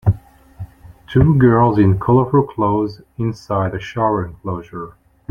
[1.05, 4.95] Two girls in colourful clothes inside a shower enclosure.